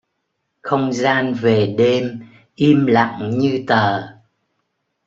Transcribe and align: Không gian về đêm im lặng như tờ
Không 0.61 0.93
gian 0.93 1.33
về 1.33 1.75
đêm 1.77 2.27
im 2.55 2.85
lặng 2.85 3.29
như 3.39 3.63
tờ 3.67 4.01